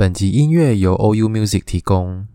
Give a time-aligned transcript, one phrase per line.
[0.00, 2.26] 本集音乐由 OU Music 提供。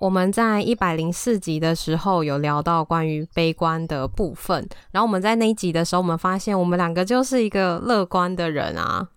[0.00, 9.08] 我们在一百零四集的时候有聊到关于悲观的部分，然后我们在那一集的时候，我们发现我们两个就是一个乐观的人啊，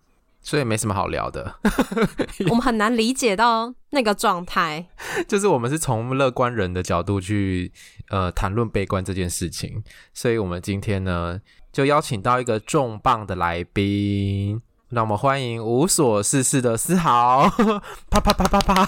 [0.41, 1.53] 所以没什么好聊的。
[2.49, 4.87] 我们很难理解到那个状态，
[5.29, 7.71] 就是我们是从乐观人的角度去
[8.09, 9.83] 呃谈论悲观这件事情，
[10.15, 11.39] 所以我们今天呢
[11.71, 14.63] 就邀请到一个重磅的来宾。
[14.93, 17.49] 那我们欢迎无所事事的思豪，
[18.11, 18.87] 啪啪啪啪啪，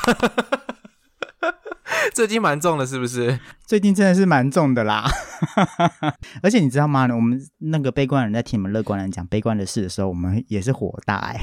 [2.14, 3.40] 最近蛮重的，是不是？
[3.66, 5.10] 最近真的是蛮重的啦，
[6.44, 7.08] 而且你知道吗？
[7.12, 11.42] 我们那个悲观人在听你们乐观人讲悲观的事的时候，我们也是火大哎，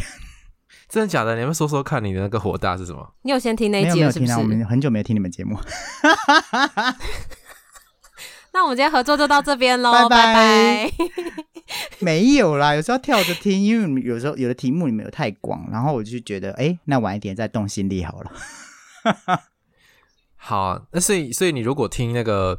[0.88, 1.36] 真的假的？
[1.36, 3.14] 你们说说看，你的那个火大是什么？
[3.22, 4.20] 你有先听那一集是不是？
[4.20, 5.58] 没有听啊，我们很久没有听你们节目。
[8.54, 10.92] 那我们今天合作就到这边喽，拜拜。
[12.00, 18.32] 没有啦，有时候跳着听，因为有时候有的题目里面有太广，然后我就觉得，哎，那晚一点再动心力好了。
[20.36, 22.58] 好，那所以所以你如果听那个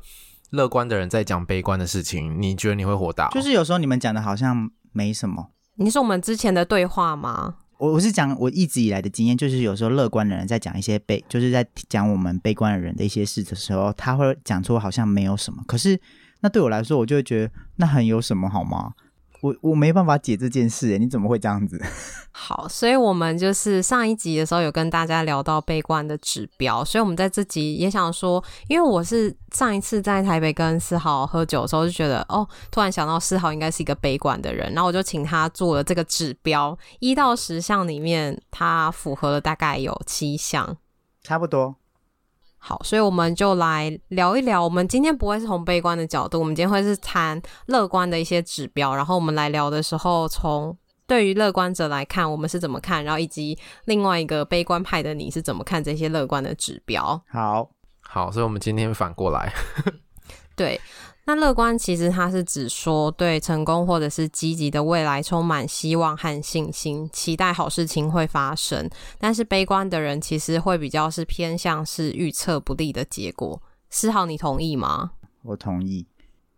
[0.52, 3.30] 乐观的人在讲悲观的事情，你觉得你会火大？
[3.30, 5.52] 就是有时候你们讲的好像没什么。
[5.76, 7.56] 你是我们之前的对话吗？
[7.80, 15.62] 我我是讲我一直以来的经验，就是有时候乐观的人在讲一些悲，就是在讲我们悲观的人的一些事的时候，他会讲出好像没有什么。
[15.68, 16.00] 可是
[16.40, 18.94] 那对我来说，我就会觉得那很有什么好吗？
[19.44, 21.78] 我我没办法解这件事，你怎么会这样子？
[22.32, 40.78] 好，所以我们就是上一集的时候有跟大家聊到悲观的指标，所以我们在这集也想说，因为我是上一次在台北跟思豪喝酒的时候就觉得，哦，突然想到思豪应该是一个悲观的人，然后我就请他做了这个指标，一到十项里面，他符合了大概有七项，
[41.22, 41.76] 差不多。
[42.66, 44.64] 好，所以我们就来聊一聊。
[44.64, 48.96] 我们今天不会是从悲观的角度，我们今天会是谈乐观的一些指标。
[48.96, 50.76] 然后我们来聊的时候，从
[51.06, 57.22] 对于乐观者来看，我们是怎么看，然后以及另外一个悲观派的你是怎么看这些乐观的指标。
[57.30, 57.70] 好，
[58.00, 59.52] 好，所以我们今天反过来，
[60.56, 60.80] 对。
[61.26, 68.90] 那乐观其实它是指说对成功或者是积极的未来充满希望和信心，期待好事情会发生。
[69.20, 73.62] 但是悲观的人其实会比较是偏向是预测不利的结果。
[73.90, 75.12] 思豪，你同意吗？
[75.44, 76.06] 我同意。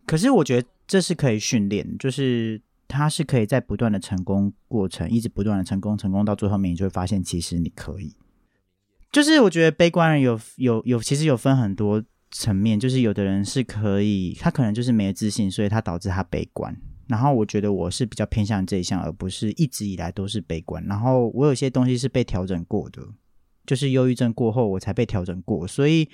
[0.04, 8.16] 可是我觉得这是可以训练，就是他是可以在不断的成功过程，一直不断的成功，成功到最后面，你就会发现其实你可以。
[9.12, 12.02] 就是我觉得悲观人有有有，其实有分很多。
[12.30, 16.76] 层面就是有的人是可以，他可能就是没有自信，所以他导致他悲观。
[17.06, 20.84] 然后我觉得我是比较偏向这一项，而不是一直以来都是悲观。
[20.86, 23.00] 然后我有些东西是被调整过的，
[23.64, 25.66] 就是忧郁症过后我才被调整过。
[25.68, 26.08] 所以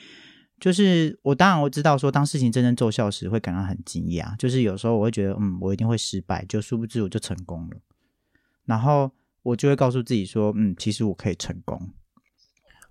[0.61, 4.37] 就是我当然我知道说，当事情真正奏效时会感到很惊讶。
[4.37, 7.77] 就是有时候我会觉得，嗯，我一定会失败，就殊不知我就成功了。
[8.67, 9.11] 然后
[9.43, 11.91] 我就会告诉自己说，嗯，其实我可以成功。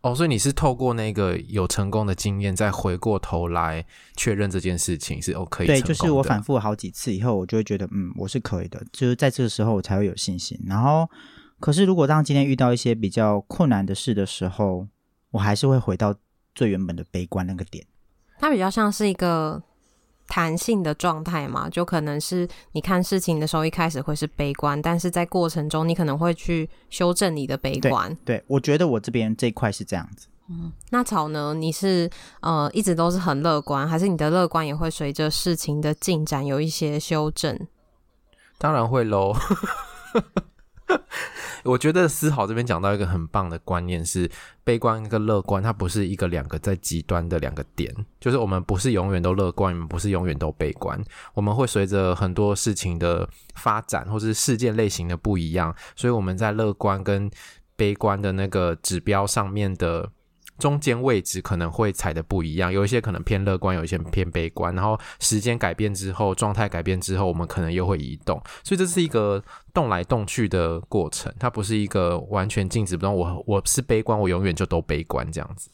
[0.01, 3.85] 哦，所以你是透过那个有成功的经验，再回过头来
[4.15, 5.73] 确认这件事情是 OK 的。
[5.73, 8.83] 对，就是我反复好几次以后，我就会觉得，嗯，我是可以的。
[8.91, 10.59] 就是在这个时候，我才会有信心。
[10.65, 11.07] 然后，
[11.59, 14.87] 可是如果当今天遇到一些比较困难的事的时候，
[15.29, 16.15] 我还是会回到
[16.55, 17.85] 最原本的悲观那个点。
[18.39, 19.61] 它比较像是一个。
[20.31, 28.07] 弹性的状态嘛，就可能是你看事情的时候，一开始会是悲观，但是在过程中，你可能会去修正你的悲观。
[28.23, 30.27] 对，对，我觉得我这边这一块是这样子。
[30.47, 31.53] 嗯，那草呢？
[31.53, 32.09] 你是
[32.39, 37.67] 呃一直都是很乐观，还是你的乐观也会随着事情的进展有一些修正？
[38.57, 39.35] 当然会喽。
[41.63, 44.29] 我觉得思豪这边讲到一个很棒的观念是，
[44.63, 50.99] 悲观跟乐观，它不是一个两个在极端的两个点，就是我们不是永远都乐观，我们不是永远都悲观，
[51.33, 57.29] 我们会随着很多事情的发展，或是事件类型的不一样，所以我们在乐观跟
[57.75, 60.11] 悲观的那个指标上面的。
[60.61, 64.73] 中间位置可能会踩的不一样，有一些可能偏乐观，有一些偏悲观。
[64.75, 68.39] 然后时间改变之后，状态改变之后，我们可能又会移动。
[68.63, 69.43] 所以这是一个
[69.73, 73.15] 动来动去的过程，它不是一个完全静止不动。
[73.15, 75.71] 我我是悲观，我永远就都悲观这样子。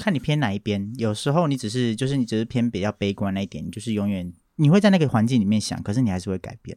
[0.00, 6.76] 看你偏哪一边，有时候你只是就是你只是偏比较悲观那一点，你就是永远你会在那个环境里面想，可是你还是会改变。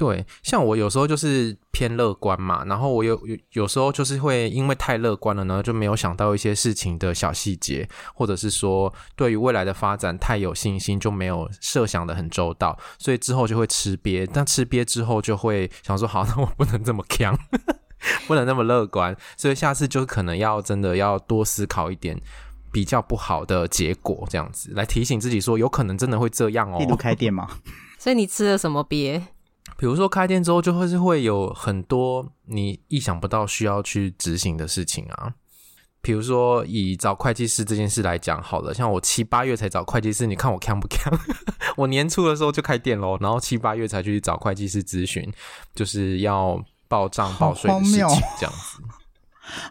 [0.00, 14.26] 对，像我有时候就是偏乐观嘛，然后我有有有时候就是会因为太乐观了呢，就没有想到一些事情的小细节，或者是说对于未来的发展太有信心，就没有设想的很周到，所以之后就会吃瘪。
[14.32, 17.38] 但吃瘪之后就会想说，好， 那我不能这么强，
[18.26, 22.18] 不能那么乐观，所以下次就可能要真的要多思考一点
[22.72, 26.78] 比较不好的结果，这样子来提醒自己说，有可能真的会这样哦。
[26.78, 27.46] 例如开店吗？
[28.00, 29.20] 所以你吃了什么瘪？
[29.80, 35.32] 比如说开店之后，就会是会有很多你意想不到需要去执行的事情啊。
[36.02, 41.10] 比如说以找会计师这件事来讲，好了，像我七八月才找会计师，你看我强不强？
[41.78, 45.32] 我年初的时候就开店喽，然后七八月才去找会计师咨询，
[45.74, 48.06] 就是要报账报税的事情，
[48.38, 48.82] 这样子，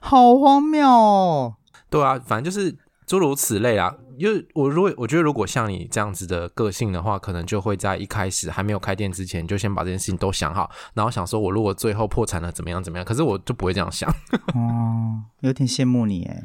[0.02, 1.54] 好荒谬哦。
[1.92, 2.76] 对啊，反正就是
[3.10, 3.94] 诸如此类啊。
[4.18, 13.06] 因为我如果我觉得如果像你这样子的个性的话，可能就会在一开始还没有开店之前，就先把这件事情都想好，然后想说我如果最后破产了怎么样怎么样。
[13.06, 14.10] 可是我就不会这样想。
[14.54, 16.44] 哦，有点羡慕你哎。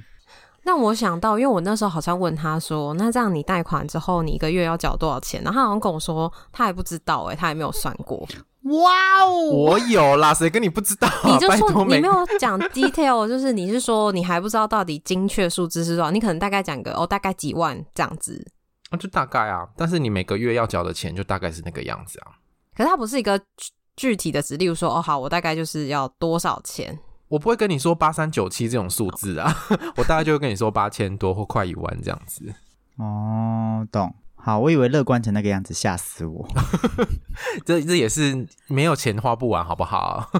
[0.65, 5.43] 那我想到，因为我那时候好像问他说，那这样你贷款之后，你一个月要缴多少钱？
[5.45, 8.27] 然后他好像跟我说，他还不知道哎，他还没有算过。
[8.63, 9.51] 哇哦！
[9.51, 11.21] 我有啦，谁跟你不知道啊？
[11.27, 16.11] 你就说你没有讲 detail， 就是你是说你还不知道到底精确数字是多少？
[16.11, 18.43] 你可能大概讲个哦，大概几万这样子。
[18.89, 22.33] 啊，就大概啊，但是你每个月要缴的钱就大概是那个样子啊。
[22.75, 23.39] 可是它不是一个
[23.97, 26.99] 具体的值，例如说哦，好，我大概就是要多少钱？
[27.35, 29.53] 我不会跟你说八三九七这种数字啊，
[29.99, 32.55] 我大概就会跟你说八千多或快一万这样子。
[32.97, 34.15] 哦，懂。
[34.37, 36.47] 好，我以为乐观成那个样子，吓死我！
[37.67, 40.31] 这这也是没有钱花不完，好不好？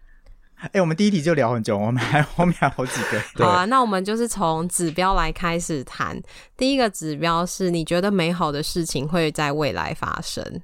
[0.60, 3.44] 哎、欸，我们第一题就聊很久，我们还后面还有好几个。
[3.44, 6.18] 好啊，那我们就是从指标来开始谈。
[6.56, 10.62] 第一个指标是你觉得美好的事情会在未来发生。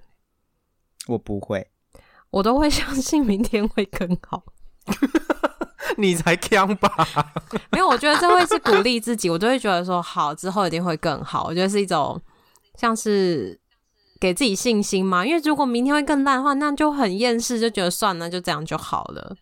[1.08, 1.69] 我不会，
[2.30, 4.44] 我都会相信明天会更好。
[5.98, 6.90] 你才锵吧？
[7.72, 11.44] 没有，我觉得这会是鼓励自己，我就会觉得说好，之后一定会更好。
[11.44, 12.20] 我觉得是一种。
[12.76, 13.60] 像是
[14.19, 15.25] 给自己信心嘛？
[15.25, 19.36] 因为如果明天会更烂的话，那就很厌世，就觉得算了，就这样就好了。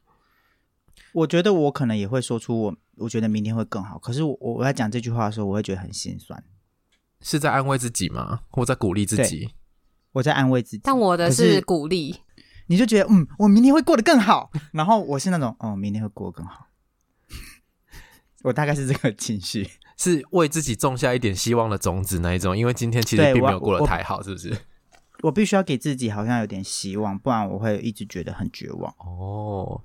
[1.14, 3.98] 我觉得我可能也会说出我，我觉得明天会更好。
[3.98, 6.44] 可是我我在讲这句话的时候，我会觉得很心酸。
[7.22, 8.40] 是在安慰自己吗？
[8.50, 9.48] 我在鼓励自己？
[10.12, 12.20] 我在安慰自己，但我的是鼓励。
[12.66, 14.50] 你就觉得嗯，我明天会过得更好。
[14.72, 16.68] 然后我是那种哦，明天会过得更好。
[18.44, 19.68] 我大概是这个情绪。
[19.98, 24.50] 是为自己种下一点希望的种子那一种，因为今天其实并没有过得太好，是不是？
[24.50, 28.92] 我，我必须要给自己好像有点希望，不然我会一直觉得很绝望。
[28.98, 29.80] 哦，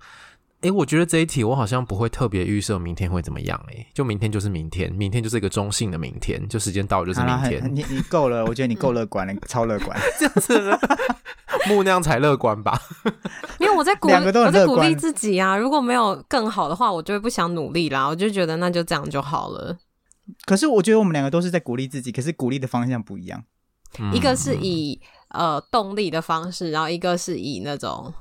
[0.62, 7.76] 哎，我觉得这一题我好像不会特别预设明天会怎么样，哎，就明天就是明天，明天就是一个中性的明天，就时间到了就是明天。
[7.76, 10.80] 你你够了，我觉得你够乐观了，超乐观， 这样子，
[11.68, 12.80] 木那样才乐观吧？
[13.60, 15.58] 因为我在鼓励，我在鼓励自己啊。
[15.58, 18.08] 如果没有更好的话，我就会不想努力啦。
[18.08, 19.78] 我就觉得那就这样就好了。
[20.46, 23.44] 可是我觉得我们两个都是在鼓励自己，可是鼓励的方向不一样。
[24.12, 28.14] 一个是以呃动力的方式，然后一个是以那种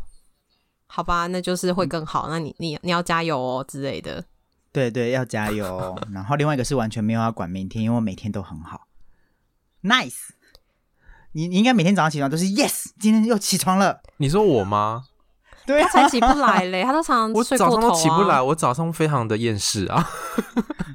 [0.86, 2.28] 好吧，那就是会更好。
[2.30, 4.24] 那你你你要加油哦之类的。
[4.72, 5.98] 对对，要加油。
[6.12, 8.86] 然后另外一个是完全没有要管明天，因为我每天都很好。
[9.82, 10.28] Nice，
[11.36, 14.00] 你你应该每天早上起床都是 Yes，今天又起床了。
[14.16, 15.02] 你说我吗？
[15.66, 17.32] 对啊，他才起不来嘞，他都常常。
[17.34, 20.08] 我早上都起不来，我早上非常的厌世啊，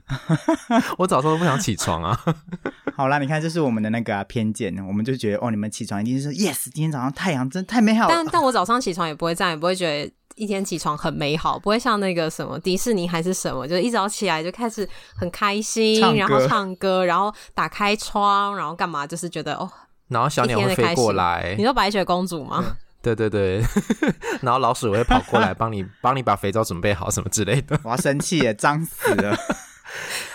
[0.98, 2.20] 我早上都不想起床啊。
[2.98, 8.16] 好啦，你看，这是我们的那个、啊、偏见，我们就觉得哦，你们起床一定是 yes，今天早上太阳真太美好了。
[8.16, 19.70] 但但我早上起床也不会这样，也不会觉得一天起床很美好，不会像那个什么迪士尼还是什么，就是一早起来就开始很开心，然后唱歌，然后打开窗，然后干嘛，就是觉得哦，
[20.12, 21.56] 然后小鸟会飞过来。
[21.58, 22.78] 你说白雪公主吗？
[23.02, 23.64] 对 对对，
[24.44, 27.80] 然后老鼠会跑过来帮你帮你把肥皂准备好什么之类的。
[27.84, 29.32] 我要生气耶，脏死了！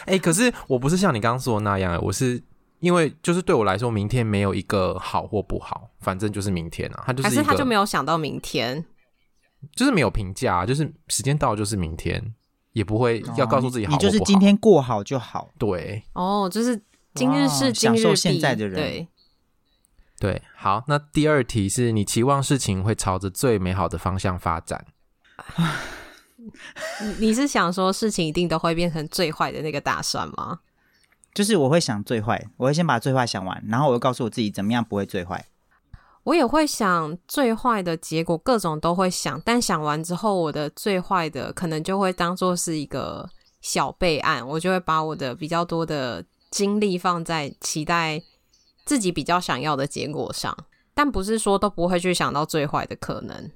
[0.06, 2.42] 哎、欸，可是我不是像你刚刚说的那样，我是
[2.80, 8.84] 因为就是对我来说，明天没有一个好或不好，反正就是明天啊，他就是还是他就没有想到明天，
[9.76, 12.34] 就是没有评价，就是时间到就是明天，
[12.72, 15.50] 也不会要告诉自己好就是今天过好就好。
[15.56, 16.82] 对，哦，就是
[17.14, 18.74] 今日事今日毕，享受现在的人。
[18.74, 19.08] 对。
[20.18, 24.86] 对，好，那第二题是你期望事情会朝着最美好的方向发展。
[27.18, 30.60] 你是想说事情一定都会变成最坏的那个打算吗？
[31.34, 35.44] 就是我会想最坏，我会先把最坏想完，然后我又告诉我自己怎么样不会最坏。
[36.22, 43.28] 我也会想最坏的结果，各种都会想，但想完之后，我的最坏的可能就会当做是一个
[43.60, 48.22] 小备案，我就会把我的比较多的精力放在期待。
[48.86, 50.56] 自己比较想要的结果上，
[50.94, 53.50] 但不是说都不会去想到最坏的可能。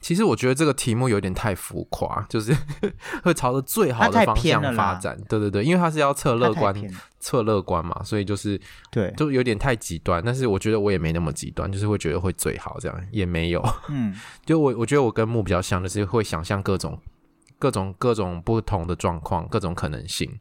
[0.00, 2.56] 其实我觉得这个题目有点太浮夸，就是
[3.22, 5.14] 会朝着最好的方向发展。
[5.28, 6.74] 对对对，因为它是要测乐观，
[7.18, 8.58] 测乐观嘛，所以就是
[8.90, 10.22] 对，就有点太极端。
[10.24, 13.62] 但是我觉得我也没那么极端，就是会觉得会最好这样，也没有。
[13.90, 14.14] 嗯，
[14.46, 16.98] 就我我觉得我跟木比较像，就是会想象各种
[17.58, 20.40] 各种各种不同的状况，各种可能性。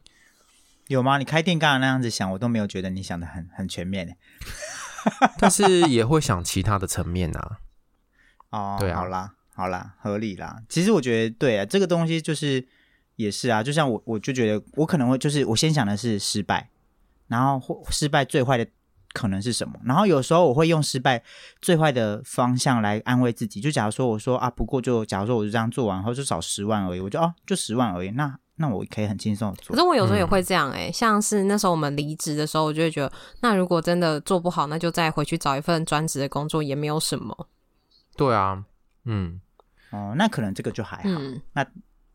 [0.90, 1.20] 有吗？
[1.20, 4.18] 你开店刚刚那样子想，我都没有觉得你想的很很全面。
[5.38, 7.60] 但是也会想其他的层面啊。
[8.50, 9.36] 哦，对啊，好啦。
[9.54, 10.64] 好啦，合理啦。
[10.68, 12.66] 其实我觉得，对啊，这个东西就是
[13.18, 13.62] 也是啊。
[13.62, 16.70] 就像我，我就觉得我可能会就是我先想的是失败，
[17.28, 18.66] 然后或失败最坏的
[19.14, 19.80] 可能是什么？
[19.84, 21.22] 然后有时候我会用失败
[21.62, 23.62] 最坏的方向来安慰自己。
[23.62, 28.10] 就假如说我说啊，不过就假如说我就这样做完，然后就少十万而已，我就哦，就十万而已。
[28.12, 29.76] 那那我可以很轻松的做。
[29.76, 33.12] 可是我有时候也会这样哎、欸，嗯、像是那时候我们离职的时候，我就会觉得，
[33.42, 37.48] 那如果真的做不好，那就再回去找一份专职的工作，也没有什么。
[38.16, 38.64] 对啊，
[39.06, 39.40] 嗯。
[39.92, 41.04] 哦，那可能这个就还好。
[41.06, 41.64] 嗯、那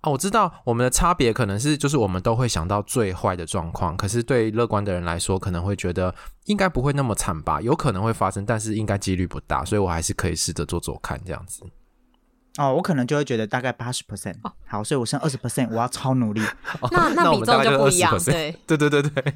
[0.03, 11.65] 哦，我知道我们的差别可能是，就是我们都会想到最坏的状况，可是对乐观的人来说，可能会觉得应该不会那么惨吧，有可能会发生，但是应该几率不大，所以我还是可以试着做做看这样子。
[12.57, 16.41] 哦，我可能就会觉得大概八十 percent，好，所以我剩二十 percent，我要超努力。
[16.81, 19.35] 哦、那那比重就不一样，对 对对对对。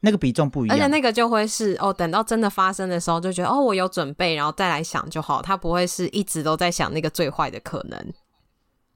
[0.00, 5.40] 那个比重不一样，而且那个就会是哦，等到真的发生的时候，就觉得哦，我有准备，然后再来想就好。
[5.40, 8.12] 他不会是一直都在想那个最坏的可能。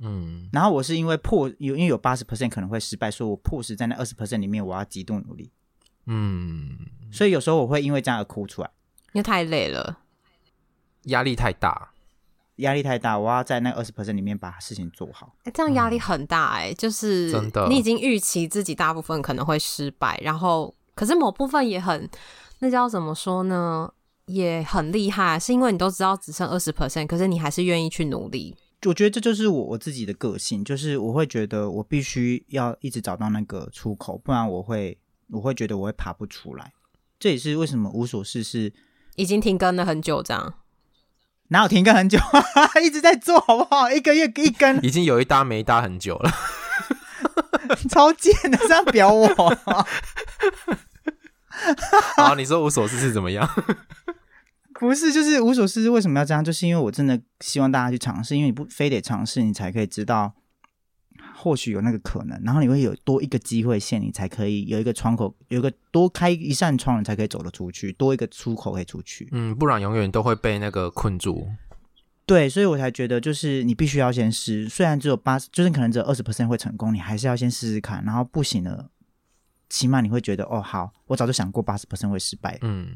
[0.01, 5.51] 嗯，然后我是因为迫有，因为有八十 percent 可能会失败，所以我迫使在那二十 percent 里面，我要极度努力。
[6.07, 6.77] 嗯，
[7.11, 8.71] 所以有时候我会因为这样而哭出来，
[9.13, 9.99] 因为太累了，
[11.05, 11.91] 压力太大，
[12.61, 15.35] 压力太大，我要在那二十 percent 里面把事情做好。
[15.45, 20.75] 哎，这样压力很大哎、欸，嗯、就是真的，你已经预期自己大部分可能会失败，然后。
[20.93, 22.07] 可是某部分也很，
[22.59, 23.91] 那叫怎么说呢？
[24.27, 28.55] 也很厉害，是因为你都知道只剩二十 percent，可是你还是愿意去努力。
[28.85, 34.99] 我觉得这就是我我自己的个性，就是我会觉得我必须要一直找到那个出口，不然我会
[35.31, 36.71] 我会觉得我会爬不出来。
[37.19, 38.71] 这也是为什么无所事事
[39.17, 40.55] 已经停更了很久，这样
[41.51, 42.19] 哪有停更很久？
[42.83, 43.91] 一直在做好不好？
[43.91, 46.33] 一个月一根，已经有一搭没一搭很久了，
[47.91, 49.29] 超贱的，这样表我。
[52.17, 53.49] 好，你说无所事事怎么样？
[54.79, 56.43] 不是，就是无所事事为什么要这样？
[56.43, 60.33] 就是因为我真的希望大家去尝试，因为你不非得尝试，你才可以知道，
[61.41, 69.29] 或许有那个可能，然后你会有多一个机会线，你才可以有一个窗口，有一个多开一扇窗，你才可以走得出去，多一个出口可以出去。
[69.33, 71.49] 嗯，不然永远都会被那个困住。
[72.27, 78.91] 对，所以我才觉得，就是你必须要先试，虽然只有八十，就是可能只有二十 percent 会成功，你还是要先试试看，然后不行了。
[79.69, 82.89] 起码你会觉得哦，好，我早就想过八十 percent 会失败，嗯，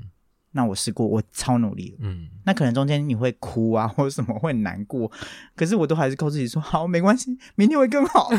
[0.57, 5.11] 那我试过，我超努力，嗯，那可能中间你会哭啊，或者什么会难过，
[5.57, 8.31] 可是我都还是靠自己说好，没关系，明天会更好，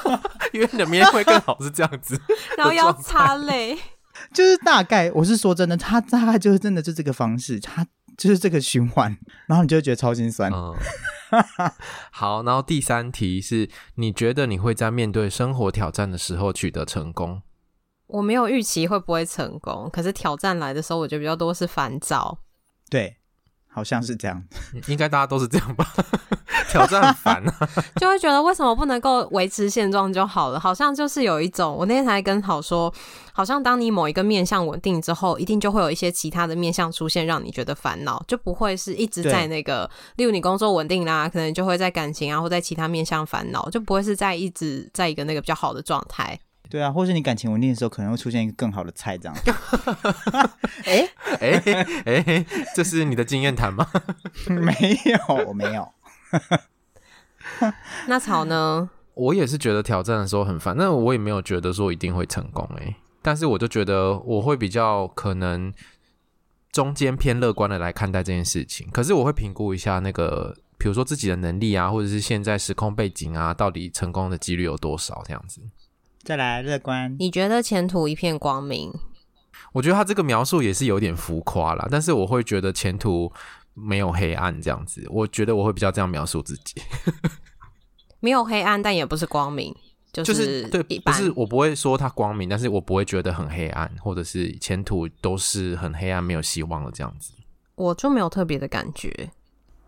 [0.52, 2.20] 因为你的明天会更好是这样子，
[2.58, 3.76] 然后要擦泪，
[4.34, 7.86] 就是大概我是说真的，他大概就是真的就这个方式，他
[8.18, 10.52] 就是这个循环，然后你就会觉得超心酸。
[10.52, 10.76] 嗯、
[12.10, 17.40] 好，然后第三题是你觉得你会在面对生活挑战的时候取得成功？
[18.12, 22.38] 我没有预期会不会成功，可是挑战来的时候，我觉得比较多是烦躁。
[22.90, 23.16] 对，
[23.68, 24.44] 好像是这样，
[24.88, 25.86] 应该大家都是这样吧？
[26.68, 30.60] 挑战很烦啊， 就会觉得为什么不能够维持现状就好了？
[30.60, 32.92] 好像就是有一种，我那天才跟好说，
[33.32, 46.38] 好像当你某一个面向稳定之后，一定就会有一些其他的面向出现，让你觉得烦恼，就不会是一直在那个，例如你工作稳定啦，可能就会在感情啊，或在其他面向烦恼，就不会是在一直在一个那个比较好的状态。
[46.72, 49.36] 对啊，或是你感情稳定的时候，可能会出现一个更好的菜，这样。
[50.86, 51.06] 哎
[51.38, 51.62] 哎
[52.06, 53.86] 哎，这是你的经验谈吗？
[54.48, 54.72] 没
[55.04, 55.86] 有，我没有。
[58.08, 58.88] 那草呢？
[59.12, 62.96] 我也是觉得挑战的时候很烦，那我也没有觉得说一定会成功哎。
[63.20, 65.70] 但是我就觉得我会比较可能
[66.72, 68.88] 中间偏乐观的来看待这件事情。
[68.90, 75.60] 可是我会评估一下那个，比如说自己的能力啊，或者是现在时空背景啊，到底成功的几率有多少这样子。
[76.22, 78.92] 再来乐观，你觉得前途一片光明？
[79.72, 83.32] 我觉得他这个描述也是有点浮夸啦，但是我会觉得前途
[83.74, 85.04] 没有黑暗这样子。
[85.10, 86.80] 我觉得我会比较这样描述自己，
[88.20, 89.74] 没有黑暗，但也不是光明，
[90.12, 97.32] 就是对，不是我不会说它光明，但是我不会觉得很黑暗，或者是前途都是很黑暗，没有希望的这样子。
[97.74, 99.30] 我就没有特别的感觉。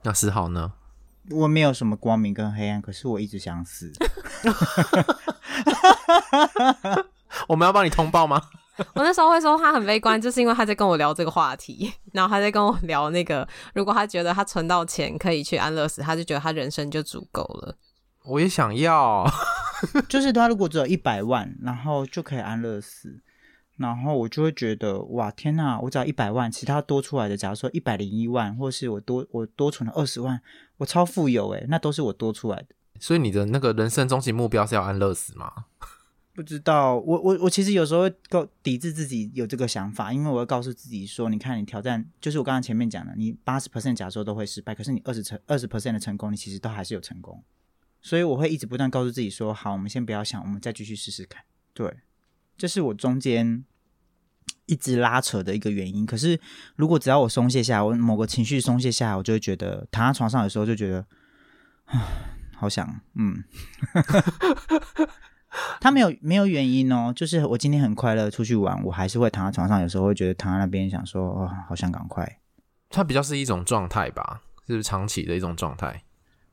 [0.02, 0.72] 那四号呢？
[1.30, 3.92] 我没有什么光明跟黑暗，可是我一直想死。
[7.48, 8.40] 我们要帮你通报吗？
[8.94, 17.76] 我那时候会说他很悲观，就是因为他在跟我聊这个话题， 然后他在跟我聊那个，如果他觉得他存到钱可以去安乐死，他就觉得他人生就足够了。
[18.24, 19.24] 我也想要，
[20.08, 23.20] 就是他如果只有一百万，然后就可以安乐死，
[23.76, 30.40] 然后我就会觉得哇天呐，我只要一百万，其他多出来的，假如说一百零一万，或是我多我多存了二十万，
[30.76, 32.68] 我超富有诶，那都是我多出来的。
[33.00, 35.66] 所以你的那个人生终极目标是要安乐死吗？
[36.32, 47.40] 不知道，我我我其实有时候会够抵制自己有这个想法，因为我会告诉自己说，你看你挑战，就是我刚刚前面讲的，你八十 percent 假说都会失败，可是你二十成二十 percent 的成功，你其实都还是有成功。
[48.02, 51.44] 所以我会一直不断告诉自己说，好，我们先不要想，我们再继续试试看。
[51.72, 51.94] 对，
[52.56, 53.64] 这是我中间
[54.66, 56.04] 一直拉扯的一个原因。
[56.06, 56.40] 可是
[56.76, 61.06] 如果只要我松懈下来，我某个情绪松懈下来，我就会觉得躺在床上的时候就觉得，
[61.86, 62.02] 啊。
[62.56, 63.42] 好想，嗯，
[65.80, 72.38] 他没有没有原因哦，就是我今天很快乐出去玩，我还是会躺在床上，有时候会觉得躺在那边想说，哦，好想赶快。
[72.88, 76.04] 它比较是一种状态吧，是不是长期的一种状态？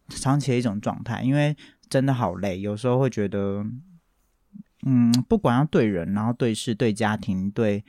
[0.10, 1.56] 长期的一种状态，因为
[1.88, 3.64] 真的好累，有时候会觉得，
[4.86, 7.84] 嗯，不管要对人，然后对事、对家庭、对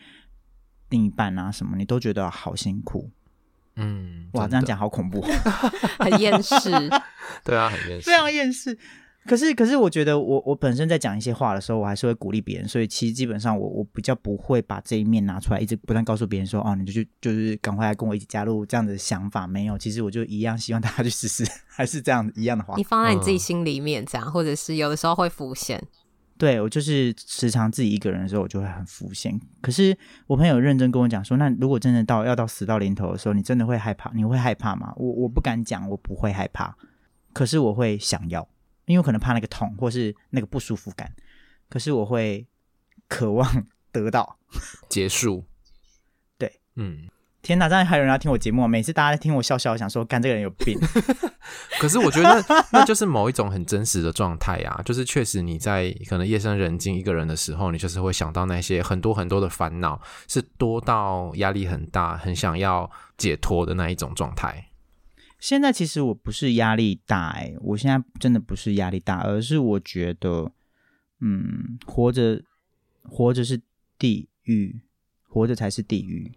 [0.91, 3.11] 另一半啊什么，你都觉得好辛苦。
[3.77, 5.23] 嗯，哇，这样讲好恐怖，
[5.99, 6.71] 很厌世。
[7.43, 8.79] 对啊，很厌世，非常厌世。
[9.25, 12.67] 可是，可是，我觉得我我本身在讲一些话的时候，我还是会鼓励别人。
[12.67, 22.75] 所以，其实基本上我我比较不会把这一面拿出来，一直不断告诉别人说：“哦，你就去，就是赶快来跟我一起加入这样的想法。”没有，其实我就一样希望大家去试试， 还是这样一样的话。
[22.77, 25.81] 你放在你自己心里面，这样，嗯、或者是有的时候会浮现。
[26.43, 29.41] 对，我就是时常自己一个人的时候，我就会很浮现。
[29.61, 29.97] 可是
[30.27, 34.11] 我朋友认真跟我讲说，那如果真的到要到死到临头的时候，你真的会害怕？
[34.13, 34.93] 你会害怕吗？
[34.97, 36.77] 我我不敢讲，我不会害怕。
[37.33, 38.41] 可是我会想要，
[38.87, 41.15] 因为我可能怕那个痛，或是那个不舒服感。
[41.69, 42.45] 可是我会
[43.07, 44.37] 渴望 得到
[44.89, 45.45] 结束。
[46.37, 47.09] 对，嗯。
[47.43, 47.69] 天哪！
[47.69, 48.69] 这样还有人要听我节目？
[48.69, 50.79] 每次大家听我笑笑，想说，干这个人有病。
[51.81, 64.69] 可是我觉得那就是某一种很真实的状态呀， 就是确实你在可能夜深人静一个人的时候，你就是会想到那些很多很多的烦恼，是多到压力很大，很想要解脱的那一种状态。
[65.41, 70.53] 现在其实我不是压力大，哎，我现在真的不是压力大，而是我觉得，
[71.21, 72.41] 嗯，活着，
[73.03, 73.61] 活着是
[73.99, 74.83] 地狱，
[75.27, 76.31] 活着才是地狱。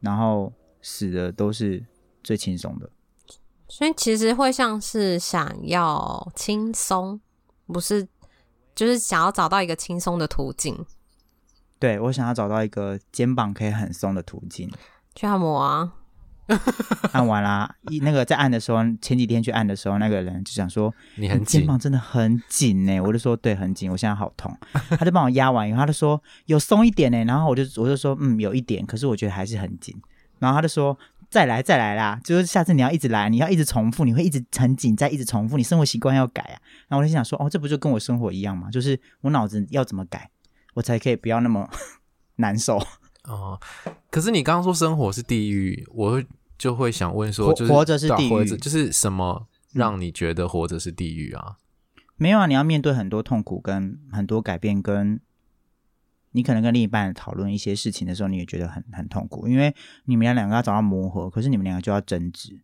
[0.00, 1.84] 然后死的都是
[2.22, 2.90] 最轻松的，
[3.68, 7.20] 所以其实会像是想要轻松，
[7.66, 8.08] 不是，
[8.74, 10.84] 就是想要找到一个轻松的途径。
[11.78, 14.70] 对，我想要找到一个肩膀可以很松的途径。
[15.14, 15.94] 去按摩啊。
[17.12, 24.56] 按完啦，一那个在按的时候，前几天去按的时候，那个人就想说：“你很紧，肩膀真的很紧呢。”我就说：“对，很紧，我现在好痛。
[24.98, 29.94] ”他就帮我压完以后，他就说：“有松一点呢。”然后我就我就说：“嗯，有一点，可是我觉得还是很紧。”
[30.38, 30.96] 然后他就说
[31.28, 36.56] ：“再来，再来啦，就是下次你要一直来，你要一直重复，你会一直很紧，再一直重复，你生活习惯要改啊。”
[36.88, 38.70] 然后我就想说：“哦，这不就跟我生活一样吗？
[38.70, 40.30] 就是我脑子要怎么改，
[40.74, 41.68] 我才可以不要那么
[42.36, 42.78] 难受。”
[43.24, 43.60] 哦，
[44.10, 46.26] 可是你刚刚说生活是地狱，我会。
[46.60, 51.56] 就会想问说，就是活着是地狱，就是什么让你觉得活着是地狱啊？
[51.96, 55.18] 嗯，没有啊，你要面对很多痛苦跟很多改变，跟
[56.32, 62.60] 你可能跟另一半讨论一些事情的时候，你也觉得很很痛苦，因为你们两个要找到磨合，可是你们两个就要争执。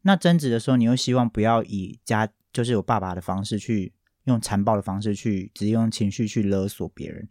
[0.00, 3.92] 那争执的时候，你又希望不要以家就是有爸爸的方式去
[4.24, 7.28] 用残暴的方式去直接用情绪去勒索别人，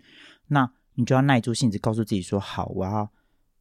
[0.50, 3.12] 那你就要耐住性子，告诉自己说好，我要。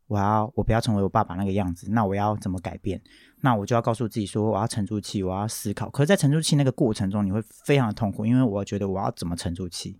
[0.06, 3.00] 我要我不要成为我爸爸那个样子，那我要怎么改变？
[3.40, 5.90] 那我就要告诉自己说，我要沉住气，我要思考。
[5.90, 9.96] 可是，在沉住气那个过程中，你会非常的痛苦，因为我觉得我要怎么沉住气，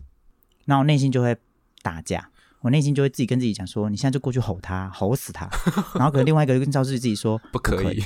[0.67, 1.37] 那我内心就会
[1.83, 5.49] 打架，我内心就会自己跟自己讲说，你现在就过去吼他，吼死他。
[5.97, 8.03] 然后可能另外一个就跟告诉自己说， 不可以，可以。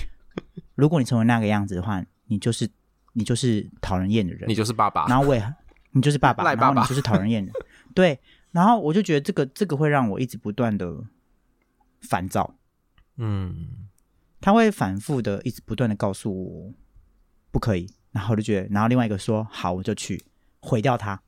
[0.74, 2.68] 如果你成为那个样子的话，你就是
[3.12, 5.06] 你就是讨人厌的人，你就是爸爸。
[5.06, 5.54] 然后我也
[5.90, 7.52] 你就是爸爸，赖爸爸，然后你就是讨人厌的。
[7.94, 8.18] 对，
[8.52, 11.04] 然后我就觉得这个这个会让我一直不断的。
[12.08, 12.54] 烦躁，
[13.16, 13.88] 嗯，
[14.40, 16.72] 他会反复的一直不断的告诉我
[17.50, 20.24] 不可以，然后我就觉得，然后另外一个说好，我就去
[20.60, 21.20] 毁掉他。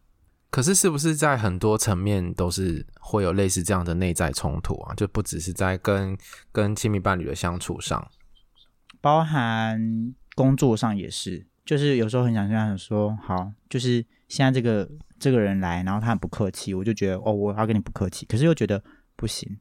[0.51, 4.95] 可是是不是在很多层面都是会有类似这样的内在冲突啊？
[4.95, 6.17] 就不只是在跟
[6.51, 8.11] 跟亲密伴侣的相处上，
[9.03, 18.83] 包含工作上也是，就是有时候很想这样说，好，就是现在这个这个人来，然后他很不客气，我就觉得哦，我要跟你不客气，可是又觉得
[19.17, 19.59] 不行。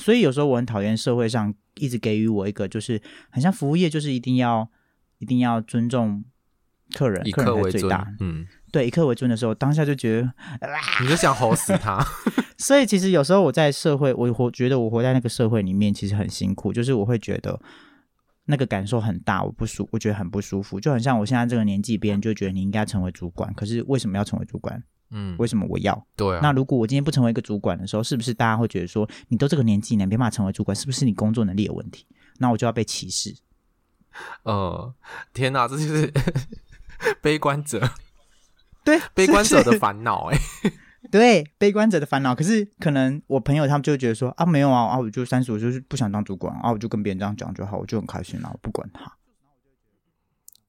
[0.00, 4.68] 所以有时候我很讨厌社会上一直给予我一个，就是很像服务业，就是一定要
[5.18, 6.24] 一定要尊重
[6.94, 8.06] 客人，以客为尊，客人最大。
[8.20, 10.32] 嗯，对以客为尊的时候，当下就觉得，
[11.02, 12.04] 你就想吼死他。
[12.56, 17.60] 所以其实有时候我在社会，我活觉得我活在那个社会里面，其实很辛苦，就是我会觉得
[18.50, 24.82] 那个感受很大，我不舒，我觉得很不舒服，就很像我现在这个年纪，别人就觉得你应该成为主管，可是为什么要成为主管？
[25.12, 26.06] 嗯，为什么我要？
[26.14, 26.40] 对啊。
[26.42, 32.06] 那如果我今天不成为一个主管的时候，是不是大家会觉得说，你都这个年纪了，没办法成为主管，是不是你工作能力有问题？
[32.38, 33.34] 那我就要被歧视？
[34.42, 34.94] 呃，
[35.32, 36.12] 天哪，这就是
[37.22, 37.90] 悲观者。
[38.84, 40.38] 对，悲观者的烦恼哎，
[41.10, 42.34] 对，悲观者的烦恼。
[42.34, 49.12] 可是可能我朋友他们就觉得说啊，没有啊，啊，我就三十，我就是不想当主管啊，我就跟别人这样讲就好，我就很开心了，我不管他。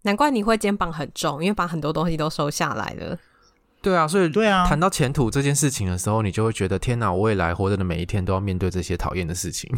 [0.02, 3.18] 难怪你会肩膀很重，因为把很多东西都收下来了。
[3.82, 9.70] 对啊，所以对啊，谈到前途这件事情的时候，你就会觉得天哪，我未来活着的每一天都要面对这些讨厌的事情。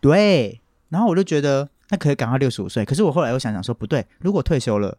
[0.00, 2.84] 对，然后我就觉得那可以赶快六十五岁。
[2.84, 4.96] 可是我后来又想想说，不对，如果退休了。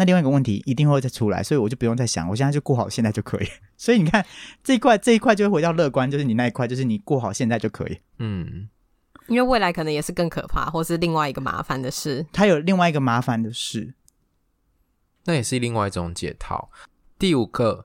[0.00, 3.46] 那另外一个问题一定会再出来，所以我就不用再想，我现在就过好现在就可以。
[3.76, 4.24] 所以你看
[4.64, 8.00] 这一块，这一块就会回到乐观，就是你那一块，就是你过好现在就可以。
[8.18, 8.70] 嗯，
[9.26, 12.24] 因为未来可能也是更可怕，或是另外一个麻烦的事。
[12.32, 13.92] 它有另外一个麻烦的事，
[15.26, 16.70] 那也是另外一种解套。
[17.18, 17.84] 第五个，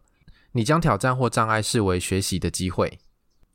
[0.53, 2.97] 你将挑战或障碍视为学习的机会。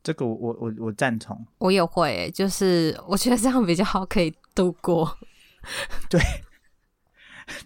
[0.03, 5.17] 这个我我我我赞同，我也会，就是我觉得这样比较好，可以度过。
[6.07, 6.21] 对，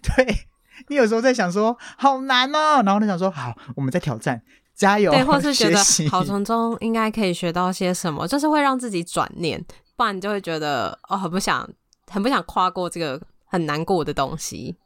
[0.00, 0.48] 对。
[0.88, 4.40] 你有时候在想说好难哦，然后你想说好，我们在挑战，
[4.74, 5.78] 加油，对，或是觉得
[6.10, 9.64] 好从中应该可以学到些什么，就是会让自己转念，
[9.96, 11.68] 不然你就会觉得哦，很不想，
[12.10, 14.76] 很不想跨过这个很难过的东西。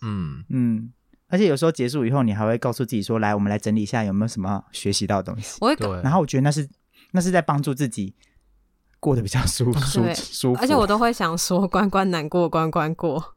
[0.00, 0.92] 嗯嗯，
[1.28, 5.58] 而且有时候结束以后，你还会告诉自己说，来，我们来整理一下有没有什么学习到的东西。
[5.60, 6.68] 我会，然后我觉得那是
[7.12, 8.14] 那是在帮助自己
[8.98, 13.34] 过得比较舒舒舒服，而且我都会想说，关关难过关关过。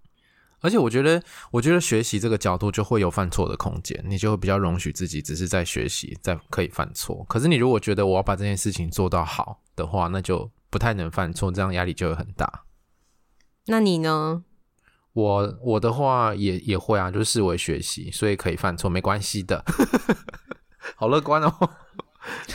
[0.66, 7.24] 而且我觉得，我觉得学习这个角度就会有犯错的空间，你就会比较容许自己只是在学习，在可以犯错。
[7.30, 12.64] 可是你如果觉得我要把这件事情做到好的话，那就不太能犯错，这样压力就会很大。
[13.68, 14.44] 那你呢？
[15.14, 19.64] 我我的话也也会啊，就是视为学习，所以可以犯错，没关系的。
[20.98, 21.50] 好乐观哦，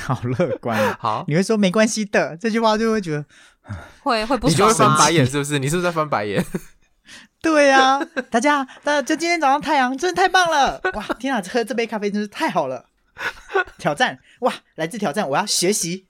[0.05, 0.79] 好乐观。
[1.01, 3.25] 好，你会说没关系的这句话，就会觉得
[4.05, 5.59] 会会不爽，你就会翻白眼，是不是？
[5.59, 6.45] 你是不是在翻白眼？
[7.43, 10.81] 对呀、啊，大家，大家就今天早上太阳真的太棒了！
[10.95, 12.87] 哇，天啊，喝这杯咖啡真是太好了！
[13.79, 16.07] 挑战哇，来自挑战，我要学习，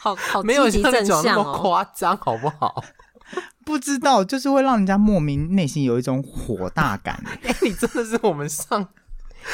[0.00, 2.84] 好好没有像你讲那么夸张好不好？
[3.64, 7.22] 不知道，就是会让人家莫名内心有一种火大感。
[7.44, 8.88] 哎，你真的是我们上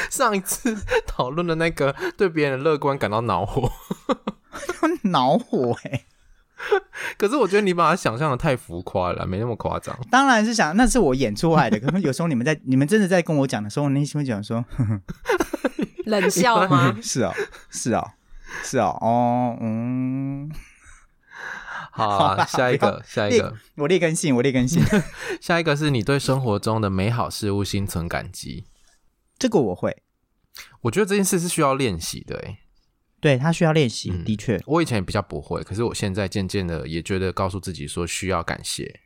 [0.09, 3.71] 上一次讨论的那个对别人的乐观感到恼火，
[5.03, 6.05] 恼火哎、欸。
[7.17, 9.97] 可是我觉得你把它想象的太浮夸了，没那么夸张。
[10.11, 11.79] 当然是想，那是我演出来的。
[11.79, 14.63] 可能有时候你们在， 你们真的在跟我讲的时候，我内心会讲说
[16.05, 16.97] 冷笑吗？
[17.01, 17.35] 是啊、哦，
[17.69, 18.11] 是啊、哦，
[18.63, 20.51] 是啊、哦，哦，嗯，
[21.91, 24.83] 好啊，下一个，下一个，我劣根性，我劣根性。
[25.39, 28.65] 下一个是你对生活中的美好事物心存感激，
[29.37, 30.03] 这个我会。
[30.81, 32.57] 我觉得这件事是需要练习的，诶。
[33.21, 38.99] 对，他需要练习，嗯、的确，我以前也比较不会，可是我现在渐渐的也觉得告诉自己说需要感谢，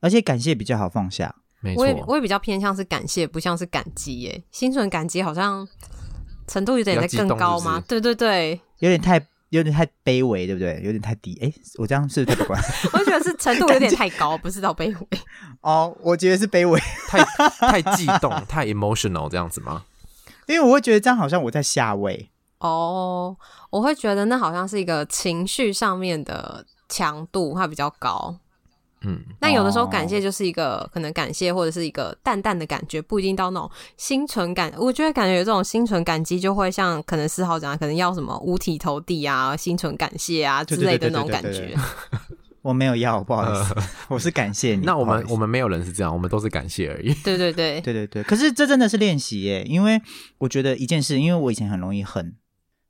[0.00, 1.34] 而且感谢比较好放下。
[1.60, 4.42] 没错，我也我也比较偏向是感谢，不像是感激耶。
[4.50, 5.66] 心存感激好像
[6.46, 7.82] 程度有点在更高吗？
[7.88, 10.78] 对对对，有点太有点太卑微，对不对？
[10.84, 11.38] 有点太低。
[11.40, 12.44] 哎，我这样是不是太？
[12.92, 15.18] 我觉得是程度有点太高，不是到卑微。
[15.62, 17.24] 哦，我觉得是卑微，太
[17.70, 19.84] 太激动，太 emotional 这样子吗？
[20.46, 22.28] 因为我会觉得这样好像我在下位。
[22.64, 23.36] 哦，
[23.68, 28.34] 我会觉得那好像是一个情绪上面的强度，它比较高。
[29.06, 34.72] 嗯，那有的时候感谢就是一个、哦、可能感谢，或者是一个淡淡的感觉，不一定到那种心存感。
[34.78, 41.76] 我觉得感觉有这种心存感激，就会像可能四号讲，可能要什么五体投地啊，心存感谢啊之类的那种感觉。
[42.62, 44.80] 我没有要，不好意思， 呃、我是感谢你。
[44.88, 47.12] 那我们我们没有人是这样，我们都是感谢而已。
[47.22, 48.22] 对对对对对对。
[48.22, 50.00] 可是这真的是练习耶，因为
[50.38, 52.34] 我觉得一件事，因为我以前很容易恨。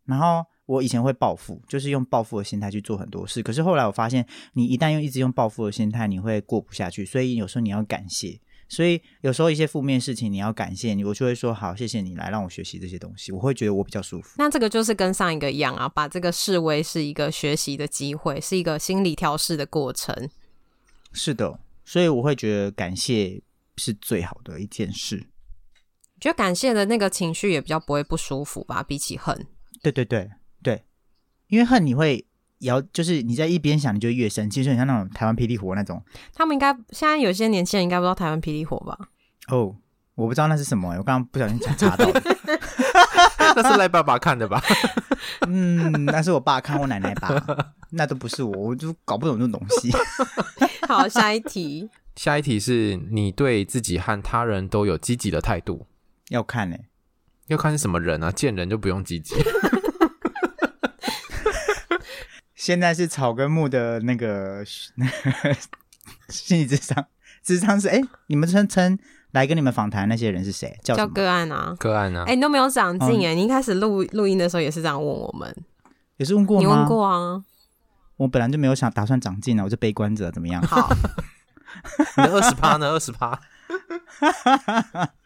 [0.07, 3.43] 然后我以前会报复，就是用报复的心态去做很多事。
[3.43, 7.05] 可是后来我发现，你一旦用一直用报复的心态，你会过不下去。
[7.05, 14.35] 所以有时候你要感谢，所以有时候一些负面事情你要感谢你，我就会说好，谢谢你来让我学习这些东西，我会觉得我比较舒服。
[14.39, 20.29] 那这个就是跟上一个一样啊，把这个视为是一个学习的机会，是一个心理调试的过程。
[21.13, 23.41] 是的，所以我会觉得感谢
[23.77, 25.29] 是最好的一件事。
[26.21, 29.47] 觉得感谢的那个情绪也比较不会不舒服吧，比起恨。
[29.93, 30.31] 对对对
[30.63, 30.85] 对，
[31.49, 32.25] 因为恨你会
[32.61, 36.03] 摇，就是你在一边想，你就越生气，就很像那种台湾霹雳火那种。
[36.33, 38.99] 他们应该现在有些年轻人应该不知道台湾霹雳火吧？
[39.49, 39.77] 哦，
[40.15, 42.23] 我不知道那是什么、欸，我刚刚不小心查到的。
[43.57, 44.61] 那是赖爸爸看的吧？
[45.47, 47.75] 嗯，那是我爸看我奶奶吧？
[47.91, 49.93] 那都不是我，我就搞不懂这种东西。
[50.89, 51.89] 好，下一题。
[52.17, 55.87] 下一题是你对自己和他人都有积极的态度？
[56.31, 56.85] 要看呢、欸，
[57.49, 58.31] 要看是什么人啊？
[58.31, 59.35] 见人就不用积极。
[62.55, 65.07] 现在是草根木的那个那
[65.53, 65.57] 个
[66.29, 67.07] 心理智商，
[67.43, 68.99] 智商是哎、欸，你们称称
[69.33, 70.75] 来跟你们访谈那些人是谁？
[70.83, 72.21] 叫叫个案啊，个案啊。
[72.23, 75.55] 哎、欸，你都没有长进哎，你一开始录录音的时候也是这样问我们，
[76.17, 76.67] 也是问过吗？
[76.67, 77.45] 你问过啊？
[78.17, 80.63] 我本来就没有想打算长进啊，我就悲观者，怎么样？
[80.63, 80.89] 好，
[82.17, 82.93] 你的二十趴呢？
[82.93, 83.39] 二十趴。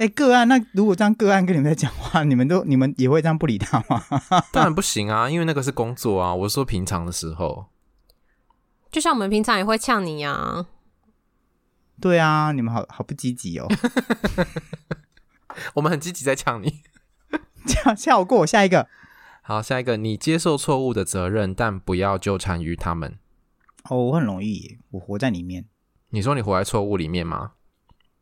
[0.00, 4.02] 哎、欸，个案，那如果这样个案跟你们在讲话，你们都你们也会这样不理他吗？
[4.50, 6.34] 当然不行啊，因为那个是工作啊。
[6.34, 7.66] 我是说平常的时候，
[8.90, 10.66] 就像我们平常也会呛你啊。
[12.00, 13.68] 对啊，你们好好不积极哦。
[15.76, 16.80] 我们很积极在呛你，
[17.66, 18.88] 呛呛我过我下一个。
[19.42, 23.18] 好，下一个，你接受错误的责任，但不要纠缠于他们。
[23.90, 25.66] 哦，我很容易，我活在里面。
[26.08, 27.52] 你说你活在错误里面吗？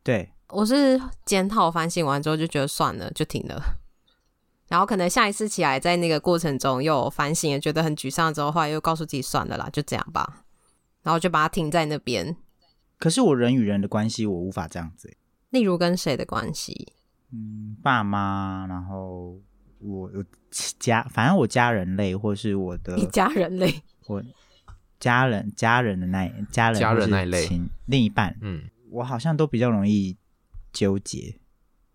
[0.03, 0.33] 对。
[0.51, 3.61] 我是检讨反省完之后就觉得算了，就停了。
[4.67, 10.43] 然后可能下一次起来，在那个过程中又反省，也觉得很沮丧之后，后来又告诉自己算了啦，就这样吧。
[11.01, 12.35] 然后就把它停在那边。
[12.97, 15.15] 可是我人与人的关系，我无法这样子。
[15.49, 16.93] 例如跟谁的关系？
[17.31, 19.39] 嗯，爸妈，然后
[19.79, 24.23] 我有家，反正我家人类，或是我的你家人类，我
[24.99, 30.15] 家人家人的那家人家人那一类，另一半，嗯，我好像都比较容易。
[30.71, 31.35] 纠结，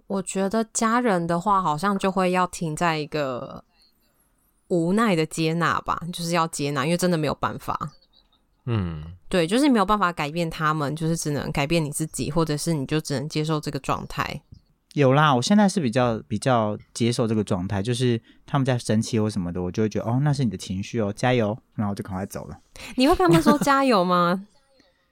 [0.07, 3.65] 我觉得家人的话，好像就会要停在一个
[4.69, 7.93] 无奈的接纳吧，就是要接纳，因为真的没有办法。
[8.67, 14.43] 嗯，对，就是没有办法改变他们，就是只能改变你自己，或者是你就只能接受这个状态。
[14.95, 22.59] 有啦，我现在是比较比较接受这个状态，就是他们在生气或什么的，我就会觉得哦，那是你的情绪哦，加油，然后我就赶快走了。
[22.97, 24.47] 你会跟他们说加油吗？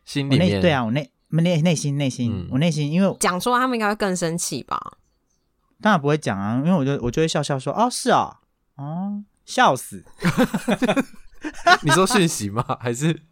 [0.04, 1.11] 心里面对啊，我那。
[1.40, 4.98] 内内心内心，嗯、我内心因为讲说他们应该会更生气吧？
[5.80, 8.36] 当然不会讲啊，因为我就我就会笑笑说哦是哦
[8.76, 10.04] 哦笑死，
[11.82, 12.64] 你说讯息吗？
[12.78, 13.22] 还是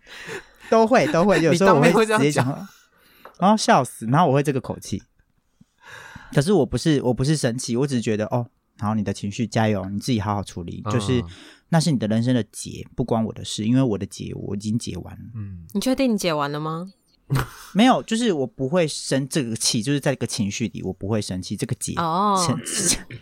[0.69, 2.67] 都会都会 有时候我会直接讲
[3.39, 5.03] 哦笑死，然后我会这个口气，
[6.33, 8.47] 可是我不是我不是生气，我只是觉得哦
[8.79, 11.25] 好，你的情绪加油，你自己好好处理，就是、嗯、
[11.69, 15.23] 那是你的人生的结，不关我的事，因为我的结我已经结完了。
[15.37, 16.93] 嗯，你确定你解完了吗？
[17.73, 21.57] 没有，就是我不会生这个气，就是在这个情绪里，我不会生气。
[21.57, 22.59] 这个结哦，oh.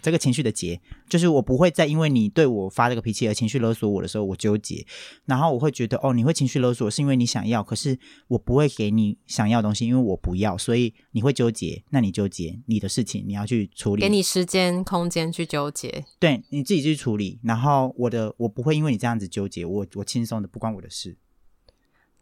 [0.00, 4.86] 这个情绪的结，就是我不会再因为你对我发这个脾气而情绪勒索我的时候，我纠结。
[5.26, 11.84] 然后我会觉得，哦，你会情绪勒索是因为你想要，可是我不会给你想要的东西，因为我不要，所以你会纠结。
[11.90, 17.38] 那你纠结你的事情，你要去处理，给你时间空间去纠结，对，你自己去处理。
[17.42, 21.18] 然后我的，我不会因为你这样子纠结，我我轻松的，不关我的事。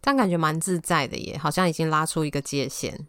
[0.00, 3.06] 但感觉蛮自在的耶，好像已经拉出一个界限。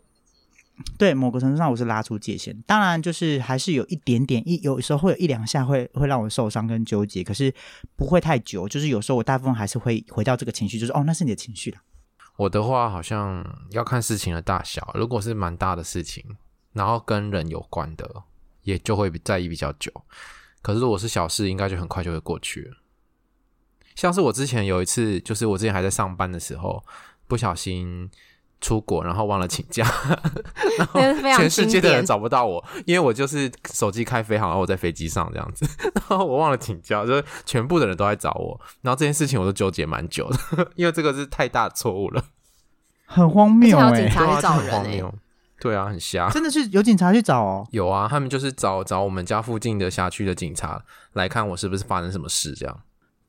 [0.96, 7.52] 对，某个程度上我是拉出界限，当然就是还是有一点点一，有时候会有一两下会会让我受伤跟纠结，可是
[7.96, 8.68] 不会太久。
[8.70, 11.78] 就是有时候我大部分还是会回到这个情绪，就是哦，那是你的情绪了。
[12.36, 16.24] 我的话好像要看事情的大小，如果是蛮大的事情，
[16.74, 18.08] 然后跟人有关的，
[18.62, 19.92] 也就会在意比较久。
[20.62, 22.78] 可是如果是小事，应该就很快就会过去了。
[23.98, 26.82] 像是我之前有一次，就是我之前还在上班的时候，
[27.28, 28.08] 不小心
[28.62, 29.84] 出国，然后忘了请假，
[30.78, 31.02] 然后
[31.36, 35.66] 全世界的人找不到我，因为我就是手机开飞航，然后我在飞机上这样子，
[36.10, 42.24] 然后我忘了请假，就是全部的人都在找我，然后这件事情我都纠结蛮久的， 因为这个是太大错误了，
[43.08, 45.16] 很荒谬哎、欸，警察去找人、欸、很荒谬，
[45.60, 50.84] 对啊，很瞎，真的是有警察去找哦，有啊，他们就是找找我们家附近的辖区的警察
[51.14, 52.80] 来看我是不是发生什么事这样。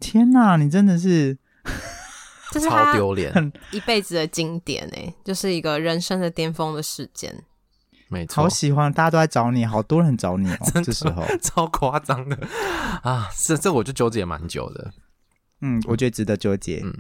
[0.00, 1.37] 天哪，你真的是，
[2.52, 7.44] 这是超丢脸，一辈子的经典哎，就是一个人生的巅峰的事件。
[8.11, 12.38] 没错，好喜欢，大家都在找你，好多人找你哦， 这时候 超夸张的
[13.02, 13.28] 啊！
[13.37, 14.92] 这这我就纠结蛮久的，
[15.61, 16.80] 嗯，我觉得值得纠结。
[16.82, 16.94] 嗯，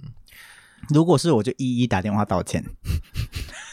[0.90, 2.62] 如果是我就一一打电话道歉。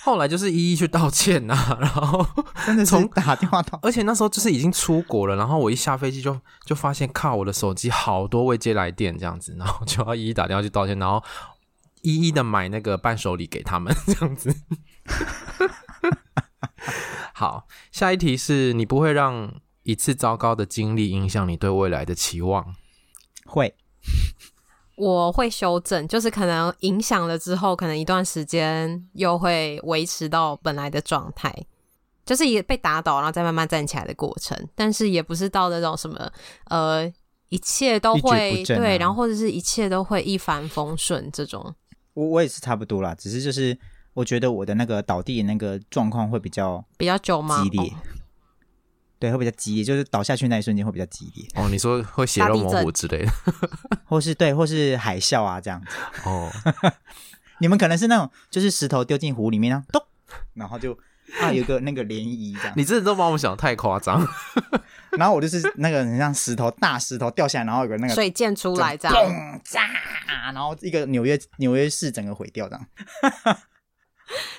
[0.06, 2.24] 后来就是一一去道歉呐、啊， 然后
[2.64, 11.24] 真的从打电话到，而且那时候就是已经出国了，然后我一下飞机就就发现靠我的手机好多未接来电这样子，然后就要一一打电话去道歉，然后
[12.04, 14.56] 一一的买那个伴手礼给他们 这样子。
[17.34, 22.76] 好，下一题是你不会让一次糟糕的经历影响你对未来的期望？
[23.48, 23.74] 会。
[24.96, 31.54] 我会修正，就是可能影响了之后，可能一段时间又会维持到本来的状态。
[32.26, 34.58] 就是也被打倒，然后再慢慢站起来的过程。
[34.74, 36.28] 但是也不是到那种什么
[36.72, 37.06] 呃，
[37.50, 41.76] 一切都会、啊、对，然后或者是一切都会一帆风顺这种。
[42.16, 43.78] 我我也是差不多啦，只是就是
[44.16, 47.62] 我觉得我的那个倒地那个状况会比较比较久吗？
[47.62, 47.94] 激烈。
[49.26, 51.48] 对，会比较激烈，就是倒下去那一瞬间会比较激烈。
[51.56, 53.32] 哦，你说会血肉模糊之类的，
[54.06, 55.88] 或是对，或是海啸啊这样子。
[56.30, 56.52] 哦，
[57.60, 60.00] 你们可能是那种，就是石头丢进湖里面，啊咚，
[60.54, 60.96] 然后就
[61.42, 62.74] 啊有个那个涟漪这样。
[62.78, 64.24] 你真的都把我们想的太夸张。
[65.18, 69.82] 然后我就是那个很像石头，大石头掉下来，然后有个那个水溅出来这样，咚炸，
[70.54, 72.88] 然后一个纽约纽约市整个毁掉这样。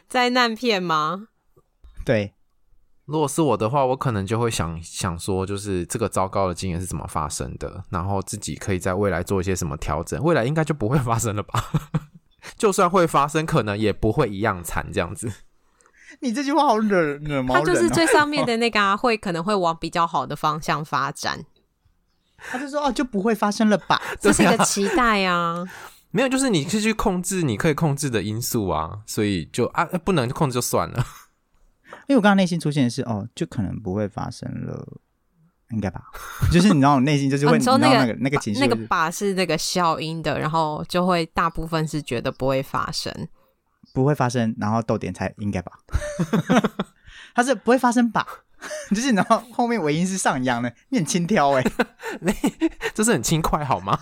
[0.09, 1.29] 灾难片吗？
[2.05, 2.33] 对。
[3.07, 11.64] 如果是我的话，我可能就会想想说，就是这个糟糕的经验是怎么发生的，然后自己可以在未来做一些什么调整，未来应该就不会发生了吧？
[12.59, 15.33] 就算会发生，可能也不会一样惨这样子。
[16.21, 17.64] 你这句话好惹惹毛人哦。
[17.66, 21.45] 他就是最上面的 那个啊，会可能会往比较好的方向发展。
[22.38, 24.01] 他就说哦，就不会发生了吧？
[24.21, 25.64] 这是一个期待啊。
[26.11, 31.05] 没有，就是你可以去控制你可以控制的因素啊，所以就啊不能控制就算了。
[32.07, 34.87] 因为我刚刚内心出现的是哦，就可能不会发生了，
[35.71, 36.03] 应该吧？
[36.53, 43.12] 就是你知道，我内心就是会、哦、你说那个那个那个情绪，那个把是那个消音的，然后就会大部分是觉得不会发生，
[43.92, 45.73] 不会发生，然后逗点才应该吧？
[47.35, 48.27] 他是不会发生吧？
[48.90, 51.64] 就是然后后面尾音是上扬的，你很轻佻 哎，
[52.21, 52.33] 你
[52.95, 53.99] 这是很轻快好吗？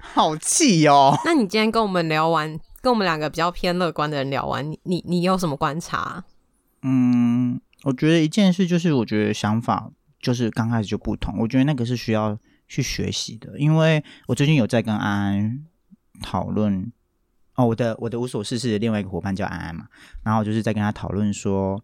[0.00, 1.18] 好气哦！
[1.24, 2.58] 那你今天跟我们聊完。
[2.86, 6.22] 跟我们两个比较偏乐观的人聊完，你你你有什么观察？
[6.82, 11.34] 嗯，我觉得一件事就是，我觉得想法就是刚开始就不同。
[11.40, 15.66] 我觉得那个是需要去学习的，因为我最近有在跟安安
[16.22, 16.92] 讨论。
[17.56, 19.88] 哦，我的我的无所事事的另外一个伙伴叫安安嘛，
[20.22, 21.82] 然后就是在跟他讨论说，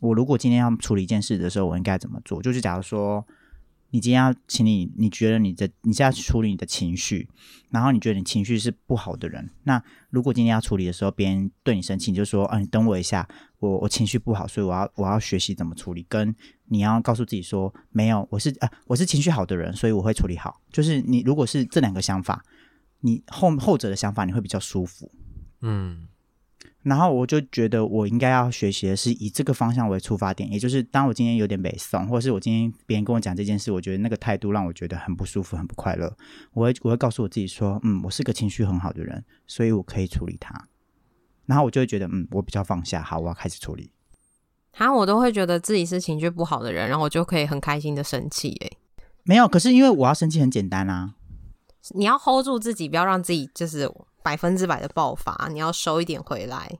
[0.00, 2.40] 我如果今天要处理一件事的时候，我应该怎么做？
[2.40, 3.26] 就是假如说。
[3.90, 7.26] 你今天要请你，你觉得你的你现在处理你的情绪，
[7.70, 13.26] 然后你觉得你情绪是不好的人，那如果今天要处理的时候，别人对你生气，你就说啊，你等我一下，
[13.60, 16.04] 我我情绪不好，所以我要我要学习怎么处理。
[16.08, 16.34] 跟
[16.66, 20.60] 你要告诉自己说，没有，我是啊，我是情绪好的人，所以我会处理好。
[20.70, 22.44] 就是你如果是这两个想法，
[23.00, 25.10] 你后后者的想法你会比较舒服，
[25.62, 26.08] 嗯。
[26.88, 36.16] 然后我就觉得，我应该要学习的是以这个方向为出发点，也就是当我今天有点北宋，或者是我今天别人跟我讲这件事，我觉得那个态度让我觉得很不舒服、很不快乐。
[36.54, 40.66] 我会我会告诉我自己说，嗯，我是个情绪很好的人，所以我可以处理它。
[41.44, 43.90] 然后我就会觉得，嗯，我比较放下，好，我要开始处理。
[44.72, 48.56] 好，我都会觉得自己是情绪不好的人，然后我就可以很开心的生气。
[48.60, 48.78] 诶，
[49.24, 51.14] 没有，可是因为我要生气很简单啊，
[51.90, 53.90] 你要 hold 住自己，不要让自己就是。
[54.22, 56.78] 百分之百的爆发，你要收一点回来。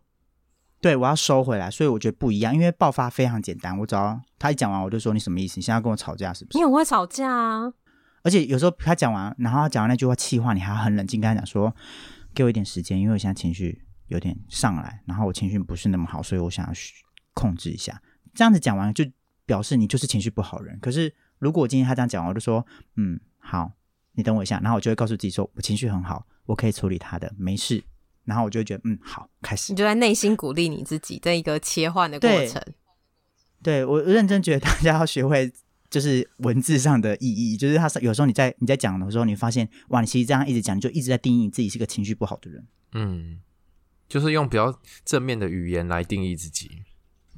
[0.80, 2.54] 对，我要收回来，所以我觉得不一样。
[2.54, 5.54] 因为爆发非常简单，我只要他一讲完，我就说你什么意思？
[5.56, 6.58] 你现在跟我吵架是不是？
[6.58, 7.72] 你很会吵架啊！
[8.22, 11.74] 而且有时候他讲完，然后他讲完那句话气话，你还要很冷静跟他讲说，
[12.32, 16.72] 给我一点时间，因为我现在情绪有点上来，然后我情绪不是那么好，所以我想要
[17.34, 18.00] 控制一下。
[18.34, 19.04] 这样子讲完，就
[19.46, 20.78] 表示你就是情绪不好人。
[20.80, 22.64] 可是如果我今天他这样讲完，我就说
[22.96, 23.72] 嗯好，
[24.12, 26.24] 你等我一下，然后我就会告诉自己说我情绪很好。
[26.48, 27.84] 我可以处理他的，没事。
[28.24, 29.72] 然后我就觉得，嗯，好，开始。
[29.72, 32.60] 你就在内心鼓励你自己，这一个切换的过程。
[33.62, 35.50] 对，对我认真觉得大家要学会，
[35.88, 37.56] 就是文字上的意义。
[37.56, 42.66] 就是他有时候你在你在讲的时候，你发现，哇，你其实这样一直讲，你就一直在定义你自己是个情绪不好的人。
[42.92, 43.40] 嗯，
[44.08, 46.70] 就是用比较正面的语言来定义自己。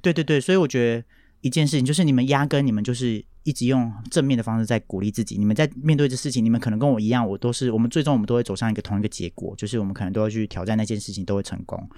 [0.02, 1.04] 对对对，所以我觉得
[1.40, 3.24] 一件事情就是，你们压根你们就是。
[3.42, 5.38] 一直用正面的方式在鼓励自己。
[5.38, 11.88] 你们在面对这事情，你们可能跟我一样，我都是我们最终我们都会走上一个同一个结果，就是我们可能都要去挑战那件事情，都会成功。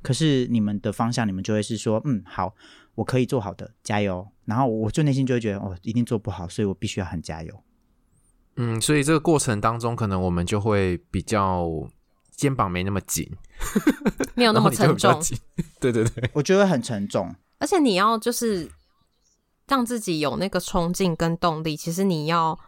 [0.00, 2.54] 可是你们的方向，你们就会是说，嗯，好，
[2.94, 4.24] 我可以做好的，加油。
[4.44, 7.52] 然后我就内心就会觉得，哦，一定做不好，所以我必须要很加油。
[8.54, 11.68] 嗯，所以这个过程当中，可能我们就会比较
[12.30, 13.28] 肩膀没那么紧，
[14.36, 15.20] 没有 那么沉重。
[15.80, 18.70] 对对对，我觉得很沉重，而且你要就是。
[19.72, 22.60] 让自己有那个冲劲跟动力，其实你要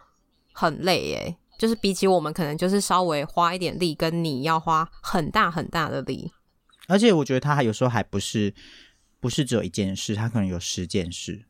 [0.54, 1.36] 很累耶。
[1.58, 6.32] 就是比起我们，可能就是稍微花一点力，跟你要花很大很大的力。
[6.88, 8.54] 而且我觉得他还有时候还不是
[9.20, 11.44] 不是只有一件事，他可能有十件事。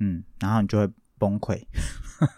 [0.00, 1.62] 嗯，然后你就会崩溃。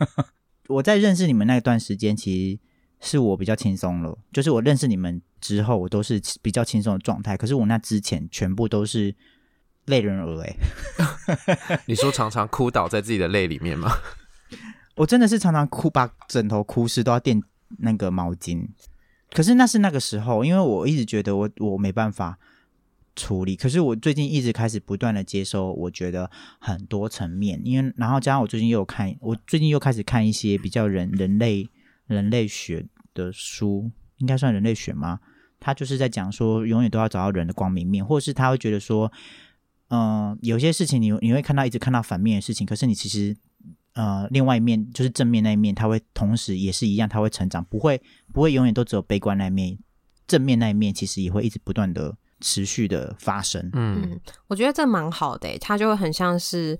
[0.68, 2.52] 我在认识你们那段时间，其
[3.00, 4.18] 实是我比较轻松了。
[4.30, 7.34] 就是我认识你们之后，我都是比较轻松的状态。
[7.34, 9.16] 可是我那之前全部都是。
[9.88, 13.90] 泪人儿哎， 你说常常哭倒在自己的泪里面吗？
[14.96, 17.42] 我真的是常常哭，把枕头哭湿都要垫
[17.78, 18.66] 那个毛巾。
[19.30, 22.38] 可是那是那个时候，因为我一直觉得我我没办法
[23.14, 23.54] 处理。
[23.54, 31.68] 可是我最近一直开始不断的接收，我觉得很多层面，因为然后加上我最近又有看，我最近又开始看一些比较人人类
[32.06, 35.20] 人类学的书，应该算人类学吗？
[35.60, 39.12] 他就是在讲说，永远都要找到人的光明面，或者是他会觉得说，
[39.88, 43.36] 嗯、呃，有些事情你你会看到一直看到反面的事情，可是你其实。
[43.94, 48.00] 呃，另外一面就是正面那一面，它会同时也是一样，它会成长，不会
[48.32, 49.76] 不会永远都只有悲观那一面，
[50.28, 53.68] 正面那一面其实也会一直不断的持续的发生。
[53.72, 56.78] 嗯，我觉得这蛮好的，它就会很像是。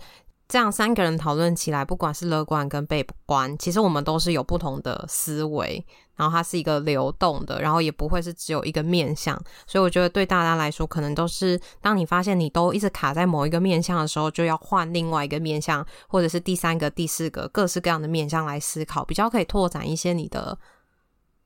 [0.48, 5.84] 这样三个人讨论起来，不管是乐观跟悲观，其实我们都是有不同的思维，
[6.16, 9.38] 然后它是一个流动的，然后也不会是只有一个面向。
[9.66, 20.58] 所以我觉得对大家来说，可能都是当你发现你都一直卡在某一个面向的时候，就要换另外一个面向，或者是第三个、第四个各式各样的面向来思考，比较可以拓展一些你的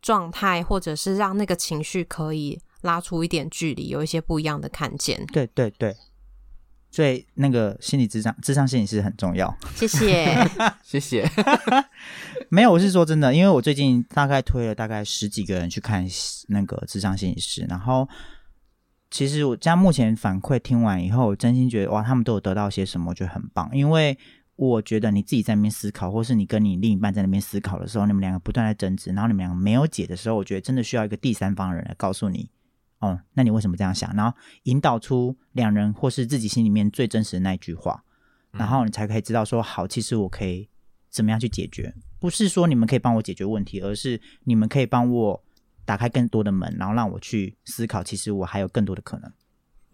[0.00, 5.26] 状态，或者是让那个情绪可以拉出一点距离，有一些不一样的看见。
[5.26, 5.96] 对对对。
[6.92, 9.52] 所以那个心理智商，智商心理师很重要。
[9.74, 10.28] 谢谢，
[10.84, 11.26] 谢谢。
[12.50, 16.06] 没有，我是说真的，因为我最近大概推了大概十几个人去看
[16.48, 18.06] 那个智商心理师，然后
[19.10, 23.70] 其实我家目前反馈听完以后，我真心觉得哇，他们都有得到些什么，我觉得很棒。
[23.72, 24.18] 因为
[24.56, 32.50] 我觉得你自己在那边思考，或是你跟你另一半在那边思考的时候，你们两个不断在争执，然后你们两个没有解的时候，我觉得真的需要一个第三方的人来告诉你。
[33.02, 34.14] 哦，那你为什么这样想？
[34.14, 38.04] 然后引导出两人或是自己心里面最真实的那一句话，
[38.52, 40.68] 然后你才可以知道说，好，其实我可以
[41.10, 41.92] 怎么样去解决？
[42.20, 45.44] 不是说你们可以帮我解决问题，而是你们可以帮我
[45.84, 49.32] 打开更多的门，然后让我去思考，其实我还有更多的可能。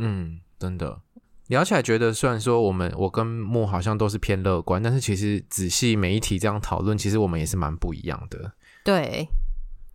[0.00, 1.00] 嗯，真的
[1.46, 8.52] 聊起来觉得，虽然说我们我跟木好像都是偏乐观，但是其实仔细每一题这样讨论，其实我们也是蛮不一样的。
[8.84, 9.26] 对。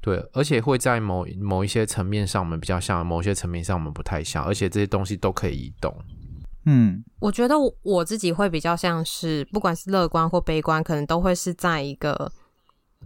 [0.03, 4.43] 对，而且会在某某一些层面上，我们比较像；某些层面上，我们不太像。
[4.43, 5.95] 而且这些东西都可以移动。
[6.65, 12.29] 嗯，我觉得我自己会比较像是，不管是乐观或悲观，可能都会是在一个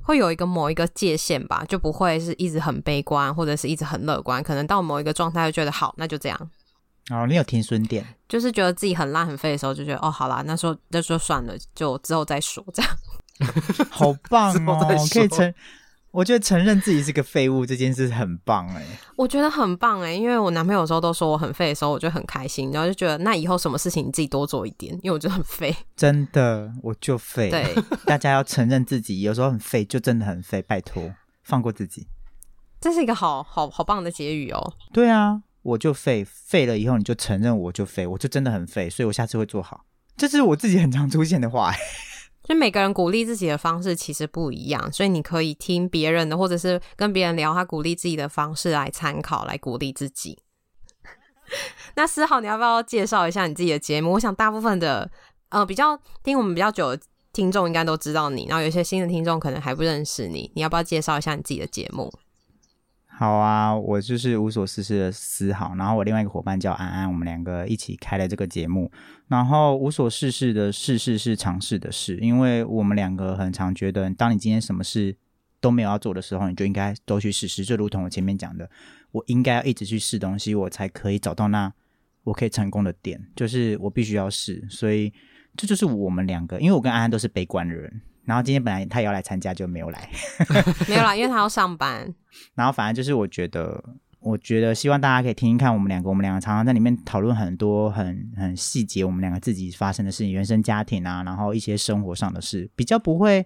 [0.02, 4.42] 会有一个某一个界限吧，就不会是一直很悲观，或者是一直很乐观。
[4.42, 6.50] 可能到某一个状态，就觉得好，那就这样。
[7.12, 12.92] 哦，你有停损点，就是觉得自己很烂很废的时候，就觉得哦，好啦，那时候那就算了，就之后再说这样。
[13.92, 14.84] 好棒哦，
[15.14, 15.54] 可以成。
[16.12, 18.84] 我觉得承认自己是个废物这件事很棒哎，
[19.16, 25.76] 我觉得很棒哎，因为我男朋友有时候都说我很废的时候，我就很开心，然后就觉得那以后什么事情你自己多做一点，因为我觉得很废。
[25.96, 27.52] 真的，我就废。
[27.52, 32.08] 对， 大家要承认自己有时候很废，就真的很废，拜托放过自己。
[32.80, 34.74] 这是一个好好好棒的结语哦。
[34.92, 39.86] 对啊，我就废，废了以后你就承认我就废，我就真的很废，所以我下次会做好。
[40.16, 41.78] 这是我自己很常出现的话哎。
[42.48, 50.40] 就每个人鼓励自己的方式其实不一样，所以你可以听别人的，或者是跟别人聊他鼓励自己的方式来参考，来鼓励自己。
[51.96, 54.14] 那思豪，你要不要介绍一下你自己的节目？
[54.14, 55.12] 我想大部分的
[55.50, 57.02] 呃比较听我们比较久的
[57.34, 62.12] 听众应该都知道你，然后有些新的听众可能还不认识你，你要不要介绍一下你自己的节目？
[63.20, 68.92] 好啊，我就是无所事事的思豪，然后我另外一个伙伴叫安安，我们两个一起开了这个节目。
[69.28, 75.18] 然后无所事事的事事是尝试的事，因为我们两个很常觉得，当你今天什么事
[75.60, 77.66] 都没有要做的时候，你就应该都去试试。
[77.66, 78.70] 就如同我前面讲的，
[79.12, 81.74] 我应该要一直去试东西，我才可以找到那
[82.26, 84.64] 我可以成功的点，就是我必须要试。
[84.70, 85.12] 所以
[85.56, 88.00] 这就是我们两个，因为我跟安安都是悲观的人。
[88.28, 90.10] 然后今天本来他也要来参加，就没有来。
[90.90, 92.14] 没有啦，因为他要上班。
[92.56, 93.82] 然后反正就是，我觉得，
[94.20, 103.46] 我觉得希望大家可以听听看，我们两个，我们两个常常在里面讨论很多很很细节，我们两个自己发生的事情，原生家庭啊，然后一些生活上的事，比较不会，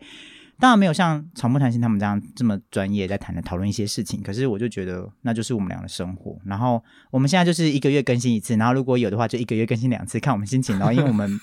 [0.60, 4.20] 当然没有像草木谈心他们这样这么专业在谈的讨论一些事情。
[4.24, 6.36] 可是我就觉得，那就是我们俩的生活。
[6.44, 10.80] 然后我们现在就是一个月更新一次，然后如果有的话，就一个月更新两次，看我们心情。
[10.80, 11.40] 然后因为我们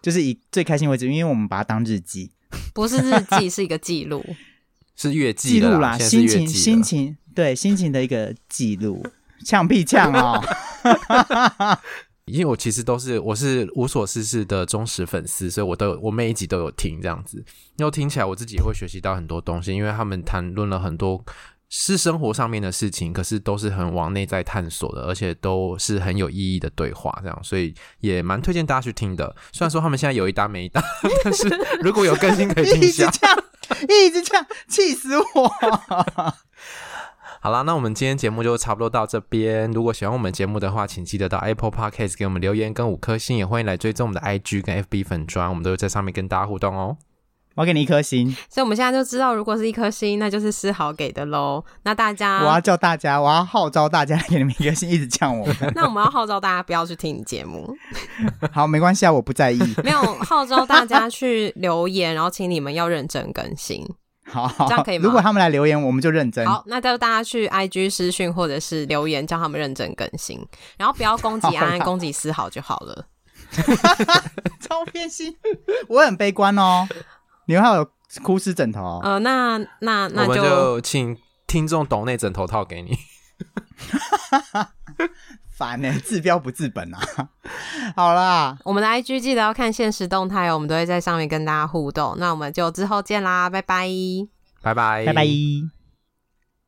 [0.00, 2.30] 就是以最开心为止，因为我们把它当日记。
[2.74, 4.24] 不是日记，是一个记录，
[4.96, 9.04] 是月记录啦，心情心情对心情的一个记录，
[9.44, 10.42] 呛屁呛哦！
[12.26, 17.42] 因为我其实都是我是无所事事的忠实粉丝，所以我都有我每一集都有听这样子，
[17.76, 21.24] 因为听起来我自己也会学习到很多东西，因为他们谈论了很多。
[21.70, 29.36] 是生活上面的事情，可是都是很往内在探索的，而且都是很有意义的对话，这样，所以也蛮推荐大家去听的。
[29.52, 30.82] 虽然说他们现在有一搭没一搭，
[31.22, 31.48] 但是
[31.82, 33.06] 如果有更新可以听一下。
[33.06, 33.38] 一直这样，
[33.88, 35.52] 一直这样，气死我！
[37.40, 39.70] 好啦，那我们今天节目就差不多到这边。
[39.70, 46.96] 如果喜欢我们节目的话，请记得到 Apple Podcast 给我们留言跟五颗星，也欢迎来追踪我们的 IG 跟 FB 粉砖，我们都会在上面跟大家互动哦。
[47.58, 48.30] 我要给你一颗星。
[48.48, 51.64] 所以我们现在就知道，如果是一颗星，那就是思豪给的喽。
[51.82, 55.44] 那大家，我要叫大家，我要号召大家给你们一颗星，一直呛我。
[55.74, 57.76] 那我们要号召大家不要去听你节目。
[58.54, 59.58] 好，没关系啊，我不在意。
[59.82, 63.84] 没有号召大家去留言，然后请你们要认真更新。
[64.24, 65.04] 好，好，这样可以吗？
[65.06, 66.46] 如果他们来留言，我们就认真。
[66.46, 70.38] 好，那就大家去 IG 私讯或者是留言，叫他们认真更新，
[70.76, 73.06] 然后不要攻击 安安，攻击思豪就好了。
[74.60, 75.34] 超偏心，
[75.88, 76.86] 我很悲观哦。
[77.48, 77.90] 你们还有
[78.22, 79.00] 哭湿枕头、哦？
[79.02, 82.94] 呃，那那那就，我们就请听众懂那枕头套给你。
[85.56, 87.00] 烦呢、欸，治标不治本啊！
[87.96, 92.14] 好啦，我们的 IG 记得要看现实动态哦，我们都会在上面跟大家互动。
[92.18, 93.88] 那我们就之后见啦，拜拜，
[94.60, 95.77] 拜拜，拜拜。